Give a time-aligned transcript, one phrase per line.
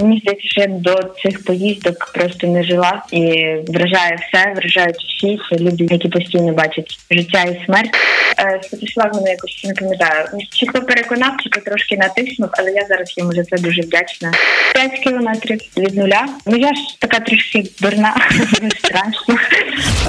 [0.00, 3.20] Мені здається, що я до цих поїздок просто не жила і
[3.68, 7.94] вражає все, вражають всі це люди, які постійно бачать життя і смерть.
[8.38, 10.28] Е, Святослав мене якось не пам'ятаю.
[10.52, 14.32] Чи хто переконав, чи хто трошки натиснув, але я зараз йому за це дуже вдячна.
[14.74, 16.28] П'ять кілометрів від нуля.
[16.46, 18.16] Ну я ж така трішки дурна,
[18.78, 19.36] страшно.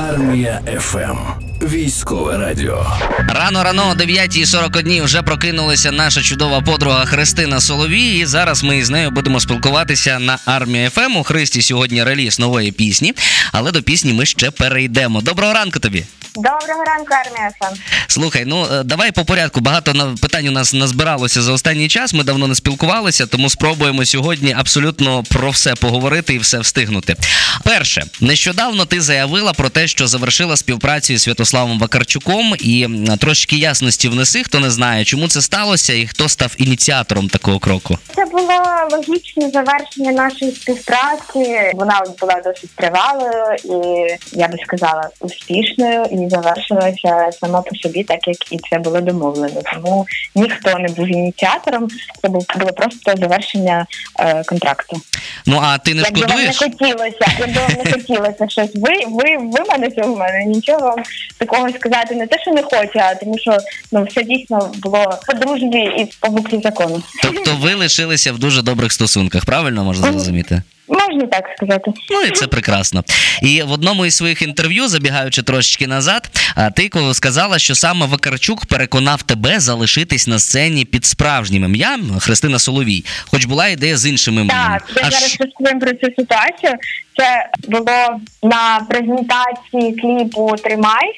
[0.10, 1.45] Армія ФМ.
[1.70, 2.86] Військове радіо.
[3.30, 8.18] Рано рано о 9.41 вже прокинулася наша чудова подруга Христина Соловій.
[8.20, 11.18] І зараз ми з нею будемо спілкуватися на армії ФМ.
[11.18, 13.14] У Христі сьогодні реліз нової пісні,
[13.52, 15.22] але до пісні ми ще перейдемо.
[15.22, 16.06] Доброго ранку тобі.
[16.36, 17.74] Доброго ранку, армія сам.
[18.08, 19.60] Слухай, ну е, давай по порядку.
[19.60, 22.14] Багато на- питань у нас назбиралося за останній час.
[22.14, 27.16] Ми давно не спілкувалися, тому спробуємо сьогодні абсолютно про все поговорити і все встигнути.
[27.64, 32.88] Перше, нещодавно ти заявила про те, що завершила співпрацю із Святославом Вакарчуком, і
[33.20, 37.98] трошки ясності внеси, хто не знає, чому це сталося і хто став ініціатором такого кроку.
[38.16, 41.72] Це було логічне завершення нашої співпраці.
[41.74, 48.28] Вона була досить тривалою і я би сказала успішною, і завершилася сама по собі, так
[48.28, 49.62] як і це було домовлено.
[49.74, 51.88] Тому ніхто не був ініціатором.
[52.22, 53.86] Це було просто завершення
[54.20, 55.02] е, контракту.
[55.46, 56.58] Ну а ти не Якби вам не шкодуєш?
[56.58, 58.72] хотілося, якби вам не хотілося щось.
[58.76, 61.04] Ви, ви, ви мене в мене нічого вам
[61.46, 62.16] такого сказати.
[62.16, 63.58] Не те, що не хочу, а тому що
[63.92, 67.04] ну все дійсно було по дружбі і по букві закону.
[67.24, 70.62] Тобто ви лишилися в дуже добрих стосунках, правильно можна зрозуміти?
[70.88, 71.92] Можна так сказати.
[72.12, 73.04] Ну і це прекрасно.
[73.42, 76.30] І в одному із своїх інтерв'ю, забігаючи трошечки назад,
[76.76, 83.06] ти сказала, що саме Вакарчук переконав тебе залишитись на сцені під справжнім ім'ям Христина Соловій,
[83.32, 84.56] хоч була ідея з іншим іменем.
[84.56, 86.74] Так, я А зараз розповім про цю ситуацію.
[87.18, 91.12] Це було на презентації кліпу Тримай.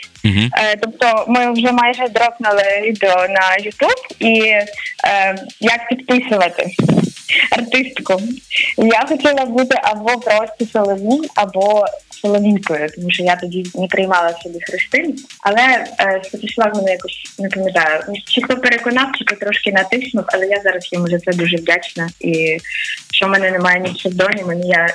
[0.53, 4.65] Е, тобто ми вже майже дропнули відео на YouTube і е,
[5.59, 6.65] як підписувати
[7.51, 8.21] артистку.
[8.77, 11.85] Я хотіла бути або просто Соловій, або
[12.21, 16.21] Соловійкою, тому що я тоді не приймала собі хрестин, Але е,
[16.75, 18.03] мене якось не пам'ятаю.
[18.25, 22.09] Чи хто переконав, чи хто трошки натиснув, але я зараз йому за це дуже вдячна.
[22.19, 22.57] І
[23.11, 24.87] що в мене немає ні псевдоніму, ні я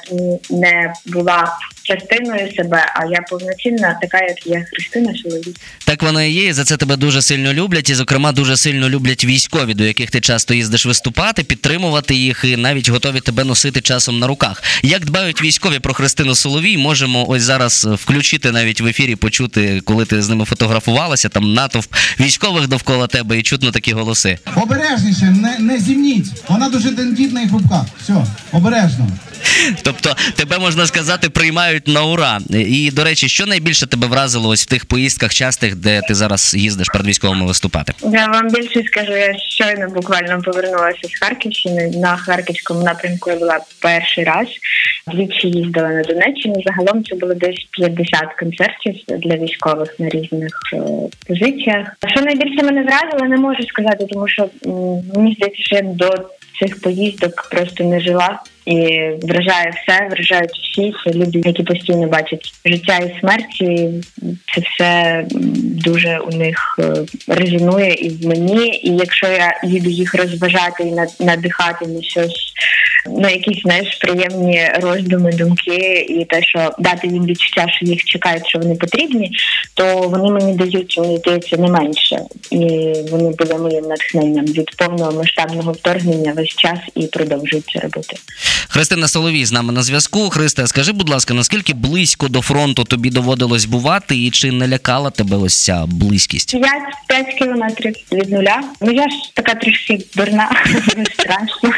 [0.51, 5.55] не була частиною себе, а я повноцінна, така як є Христина Соловій.
[5.85, 8.89] Так воно і є, і за це тебе дуже сильно люблять, і, зокрема, дуже сильно
[8.89, 13.81] люблять військові, до яких ти часто їздиш виступати, підтримувати їх і навіть готові тебе носити
[13.81, 14.63] часом на руках.
[14.83, 20.05] Як дбають військові про Христину Соловій, можемо ось зараз включити навіть в ефірі, почути, коли
[20.05, 24.39] ти з ними фотографувалася, там натовп військових довкола тебе, і чутно такі голоси.
[24.57, 26.27] Обережніше, не, не зімніть.
[26.49, 27.87] Вона дуже тендітна і хрупка.
[28.03, 28.15] Все,
[28.53, 29.09] обережно.
[29.83, 32.39] Тобто тебе можна сказати, приймають на ура.
[32.51, 36.55] І до речі, що найбільше тебе вразило ось в тих поїздках частих, де ти зараз
[36.59, 37.93] їздиш перед військовими виступати?
[38.03, 41.91] Я вам більше скажу, я щойно буквально повернулася з Харківщини.
[41.97, 44.47] На Харківському напрямку я була перший раз.
[45.07, 46.55] Двічі їздила на Донеччину.
[46.67, 50.79] Загалом це було десь 50 концертів для військових на різних е,
[51.27, 51.87] позиціях.
[52.15, 56.11] Що найбільше мене вразило, не можу сказати, тому що м, мені здається, що я до
[56.61, 58.43] цих поїздок просто не жила.
[58.67, 63.61] І вражає все, вражають всі це люди, які постійно бачать життя і смерть.
[63.61, 63.89] І
[64.55, 65.25] це все
[65.85, 66.95] дуже у них е,
[67.29, 68.81] резонує і в мені.
[68.83, 72.53] І якщо я їду їх розважати і надихати на щось,
[73.07, 78.47] на якісь знаєш приємні роздуми, думки, і те, що дати їм відчуття, що їх чекають,
[78.47, 79.31] що вони потрібні,
[79.75, 82.19] то вони мені дають мені здається не менше.
[82.51, 88.17] І вони були моїм натхненням від повного масштабного вторгнення весь час і продовжують це робити.
[88.69, 90.31] Христина Соловій з нами на зв'язку.
[90.31, 95.11] Христе, скажи, будь ласка, наскільки близько до фронту тобі доводилось бувати, і чи не лякала
[95.11, 96.51] тебе ось ця близькість?
[96.51, 96.65] 5,
[97.09, 98.63] 5 кілометрів від нуля.
[98.81, 100.51] Ну я ж така трішки дурна,
[101.13, 101.71] страшно.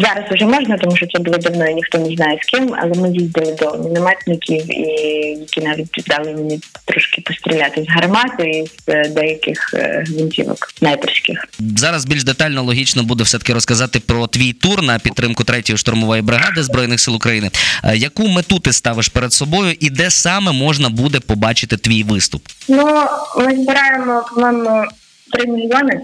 [0.00, 2.94] Зараз вже можна, тому що це було давно і ніхто не знає з ким, але
[2.94, 4.82] ми їздили до мінометників, і
[5.40, 11.44] які навіть дали мені трошки постріляти з гармати і з е, деяких е, гвинтівок снайперських.
[11.76, 16.22] Зараз більш детально логічно буде все таки розказати про твій тур на підтримку третьої штурмової
[16.22, 17.50] бригади збройних сил України.
[17.84, 22.42] Е, Яку мету ти ставиш перед собою, і де саме можна буде побачити твій виступ?
[22.68, 23.04] Ну,
[23.38, 24.84] ми збираємо, по-моєму,
[25.32, 26.00] 3 мільйони.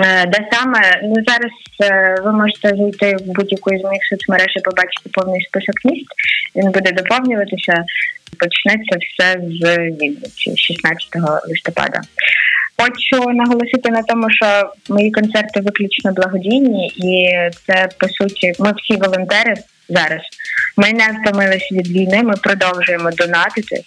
[0.00, 1.52] Е, Де саме ну зараз
[1.82, 6.06] е, ви можете зайти в будь-яку із моїх соцмереж і побачити повний список міст.
[6.56, 7.84] Він буде доповнюватися.
[8.38, 11.08] Почнеться все з Вінниці, 16
[11.48, 12.00] листопада.
[12.76, 17.30] Хочу наголосити на тому, що мої концерти виключно благодійні, і
[17.66, 19.54] це по суті, ми всі волонтери
[19.88, 20.20] зараз.
[20.76, 22.22] Ми не втомилися від війни.
[22.22, 23.82] Ми продовжуємо донатити.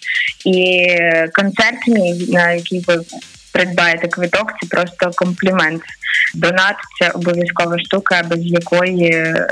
[0.46, 0.86] І
[1.32, 3.00] концерт мій, на який ви
[3.52, 5.82] придбаєте квиток, це просто комплімент
[6.34, 9.46] донат це обов'язкова штука, без якої е,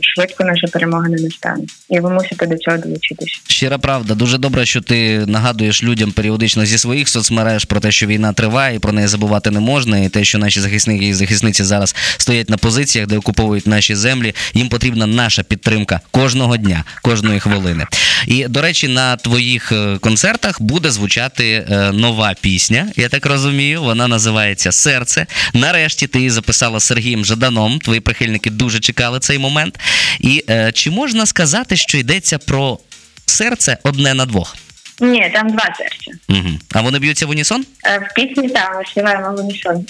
[0.00, 1.64] швидко наша перемога не настане.
[1.90, 3.40] І ви мусите до цього долучитися.
[3.48, 8.06] Щира правда, дуже добре, що ти нагадуєш людям періодично зі своїх соцмереж про те, що
[8.06, 11.64] війна триває, і про неї забувати не можна, і те, що наші захисники і захисниці
[11.64, 14.34] зараз стоять на позиціях, де окуповують наші землі.
[14.54, 17.86] Їм потрібна наша підтримка кожного дня, кожної хвилини.
[18.26, 22.88] І до речі, на твоїх е, концертах буде звучати е, нова пісня.
[22.96, 23.82] Я так розумію.
[23.82, 25.26] Вона називається Серце.
[25.54, 27.78] Нарешті ти її записала з Сергієм Жаданом.
[27.78, 29.78] Твої прихильники дуже чекали цей момент.
[30.20, 32.78] І е, чи можна сказати, що йдеться про
[33.26, 34.56] серце одне на двох?
[35.00, 36.10] Ні, там два серця.
[36.28, 36.58] Угу.
[36.74, 37.64] А вони б'ються в унісон?
[37.86, 39.86] Е, В пісні там ми співаємо в унісон.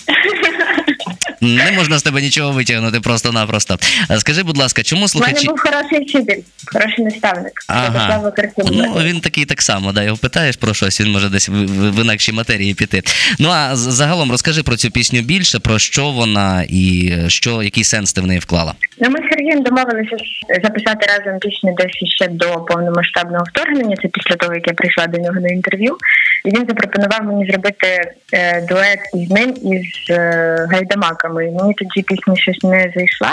[1.41, 3.79] Не можна з тебе нічого витягнути просто-напросто.
[4.11, 6.43] Е, Скажи, будь ласка, чому У мене був хороший вчитель,
[6.73, 7.53] хороший наставник.
[7.69, 8.33] Ага.
[8.73, 11.93] Ну, він такий так само, да, його питаєш про щось, він може десь в, в,
[11.93, 13.03] в інакшій матерії піти.
[13.39, 17.85] Ну а загалом розкажи про цю пісню більше, про що вона і е, що, який
[17.85, 18.75] сенс ти в неї вклала.
[19.01, 20.17] Ну, ми з Сергієм домовилися
[20.63, 23.97] записати разом пісню десь ще до повномасштабного вторгнення.
[24.03, 25.97] Це після того, як я прийшла до нього на інтерв'ю.
[26.45, 31.47] І він запропонував мені зробити е, дует із ним із е, гайдамаками.
[31.47, 33.33] І Мені тоді пісня щось не зайшла.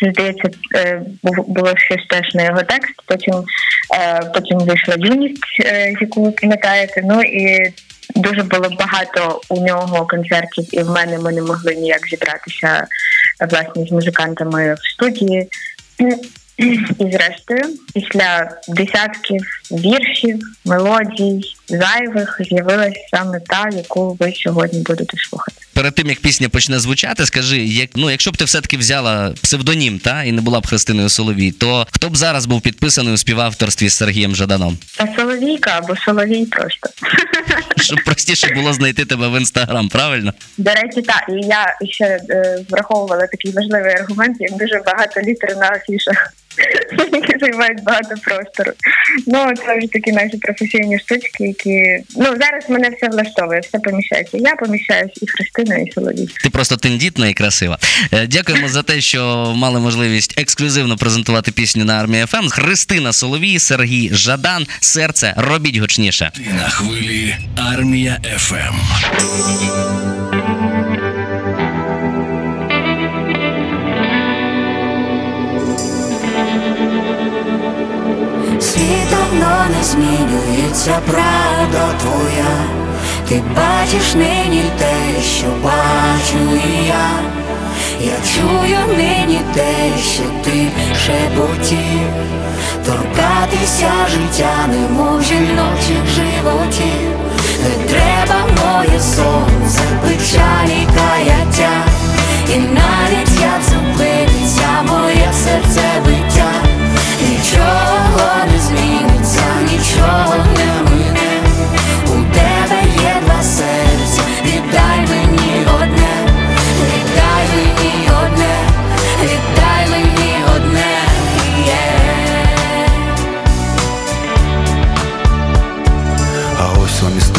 [0.00, 1.02] Це здається, е,
[1.46, 2.94] було щось теж на його текст.
[3.06, 3.34] Потім,
[4.34, 5.60] потім вийшла юність,
[6.00, 7.02] яку ви пам'ятаєте.
[7.04, 7.72] Ну і
[8.16, 12.86] дуже було багато у нього концертів, і в мене ми не могли ніяк зібратися
[13.50, 15.48] власне з музикантами в студії.
[16.58, 25.56] І зрештою, після десятків віршів, мелодій, зайвих з'явилась саме та, яку ви сьогодні будете слухати.
[25.74, 29.98] Перед тим як пісня почне звучати, скажи, як ну, якщо б ти все-таки взяла псевдонім,
[29.98, 33.88] та і не була б Христиною Соловій, то хто б зараз був підписаний у співавторстві
[33.88, 34.78] з Сергієм Жаданом?
[34.96, 36.88] Та Соловійка або Соловій просто.
[37.76, 40.32] Щоб простіше було знайти тебе в інстаграм, правильно?
[40.56, 45.56] До речі, так, і я ще е, враховувала такий важливий аргумент, як дуже багато літер
[45.56, 46.32] на афішах.
[47.12, 48.72] Які займають багато простору.
[49.26, 54.38] Ну, це вже такі наші професійні штучки, які ну зараз мене все влаштовує, все поміщається.
[54.40, 56.28] Я поміщаюсь і Христина, і Соловій.
[56.42, 57.78] Ти просто тендітна і красива.
[58.12, 62.48] Е, Дякуємо за те, що мали можливість ексклюзивно презентувати пісню на армії ФМ.
[62.48, 64.66] Христина Соловій, Сергій Жадан.
[64.80, 66.30] Серце робіть гучніше.
[66.34, 68.74] Ти на хвилі Армія ФМ.
[79.30, 82.56] Давно не змінюється, правда твоя.
[83.28, 87.10] Ти бачиш нині те, що бачу і я.
[88.00, 90.66] Я чую нині те, що ти
[91.06, 92.08] шепотів
[92.86, 97.10] Торкатися життя, немов жіночих животів
[97.62, 101.84] Не треба моє сонце, печалі каяття
[102.54, 102.58] І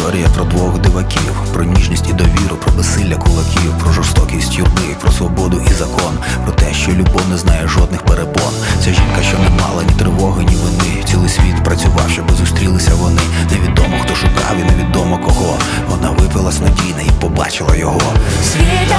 [0.10, 5.12] історія про двох диваків, про ніжність і довіру, про безсилля кулаків, про жорстокість юрби, про
[5.12, 6.14] свободу і закон,
[6.44, 8.54] про те, що любов не знає жодних перепон.
[8.80, 11.04] Ця жінка, що не мала ні тривоги, ні вини.
[11.06, 13.22] Цілий світ працював, щоб зустрілися вони.
[13.52, 15.58] Невідомо хто шукав і невідомо кого.
[15.90, 18.02] Вона випилась надійна і побачила його.
[18.44, 18.90] Світ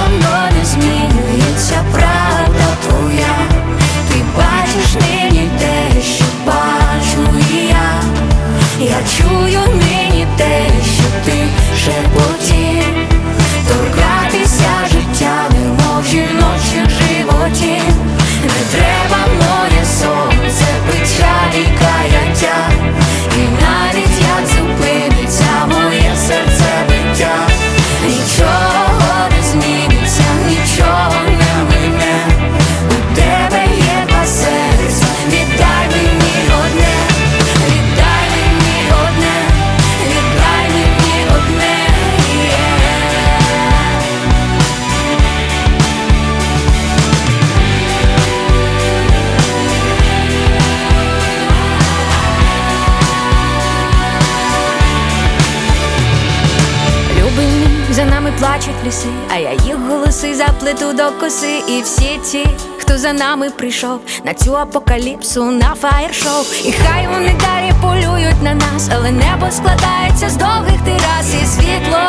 [58.91, 61.63] ліси, а я їх голоси заплету до коси.
[61.67, 66.43] І всі ті, хто за нами прийшов на цю апокаліпсу, на фаєр-шоу.
[66.65, 71.99] І хай вони далі полюють на нас, але небо складається з довгих терас і світло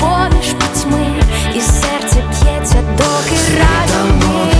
[0.00, 1.22] поміж пітьми,
[1.54, 4.52] і серце п'ється доки разом ми